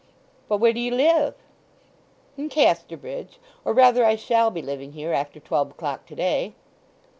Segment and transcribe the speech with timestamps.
[0.49, 1.35] "But where do you live?"
[2.35, 6.55] "In Casterbridge, or rather I shall be living here after twelve o'clock to day."